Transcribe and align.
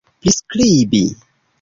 priskribi 0.21 1.03